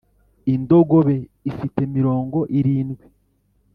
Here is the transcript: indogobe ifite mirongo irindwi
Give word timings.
indogobe 0.53 1.17
ifite 1.49 1.79
mirongo 1.95 2.37
irindwi 2.59 3.05